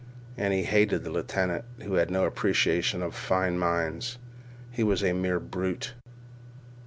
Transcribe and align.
And 0.35 0.51
he 0.51 0.63
hated 0.63 1.03
the 1.03 1.11
lieutenant, 1.11 1.63
who 1.83 1.93
had 1.93 2.09
no 2.09 2.25
appreciation 2.25 3.03
of 3.03 3.13
fine 3.13 3.59
minds. 3.59 4.17
He 4.71 4.81
was 4.83 5.03
a 5.03 5.13
mere 5.13 5.39
brute. 5.39 5.93